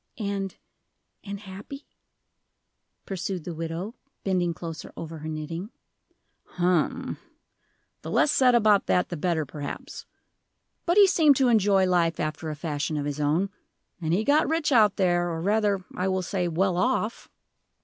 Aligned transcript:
"And 0.17 0.57
and 1.23 1.39
happy?" 1.41 1.85
pursued 3.05 3.43
the 3.43 3.53
widow, 3.53 3.93
bending 4.23 4.51
closer 4.51 4.91
over 4.97 5.19
her 5.19 5.27
knitting. 5.29 5.69
"Hum 6.55 7.19
the 8.01 8.09
less 8.09 8.31
said 8.31 8.55
about 8.55 8.87
that 8.87 9.09
the 9.09 9.15
better, 9.15 9.45
perhaps. 9.45 10.07
But 10.87 10.97
he 10.97 11.05
seemed 11.05 11.35
to 11.35 11.49
enjoy 11.49 11.85
life 11.85 12.19
after 12.19 12.49
a 12.49 12.55
fashion 12.55 12.97
of 12.97 13.05
his 13.05 13.19
own. 13.19 13.51
And 14.01 14.11
he 14.11 14.23
got 14.23 14.49
rich 14.49 14.71
out 14.71 14.95
there, 14.95 15.29
or 15.29 15.39
rather, 15.39 15.85
I 15.95 16.07
will 16.07 16.23
say, 16.23 16.47
well 16.47 16.77
off." 16.77 17.29